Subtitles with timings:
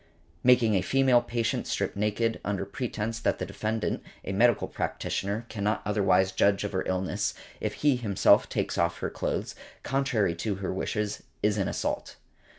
[0.43, 5.83] Making a female patient strip naked, under pretence that the defendant, a medical practitioner, cannot
[5.85, 9.53] otherwise judge of her illness, if he himself takes off her clothes,
[9.83, 12.15] contrary to her wishes, is an assault.